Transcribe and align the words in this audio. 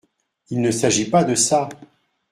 Il 0.49 0.61
ne 0.61 0.71
s’agit 0.71 1.11
pas 1.11 1.23
de 1.23 1.35
ça! 1.35 1.69